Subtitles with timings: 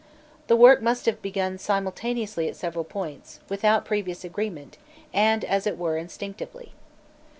[0.47, 4.79] The work must have begun simultaneously at several points, without previous agreement,
[5.13, 6.71] and, as it were, instinctively.